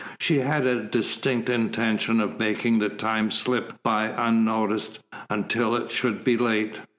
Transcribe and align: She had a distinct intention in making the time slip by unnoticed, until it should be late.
She 0.19 0.39
had 0.39 0.65
a 0.65 0.81
distinct 0.81 1.47
intention 1.47 2.21
in 2.21 2.37
making 2.39 2.79
the 2.79 2.89
time 2.89 3.29
slip 3.29 3.73
by 3.83 4.05
unnoticed, 4.07 4.97
until 5.29 5.75
it 5.75 5.91
should 5.91 6.23
be 6.23 6.37
late. 6.37 6.79